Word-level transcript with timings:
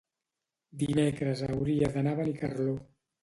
Dimecres 0.83 1.45
hauria 1.49 1.91
d'anar 1.97 2.17
a 2.17 2.21
Benicarló. 2.23 2.77